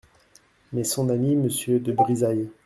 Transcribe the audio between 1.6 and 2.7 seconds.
de Brizailles.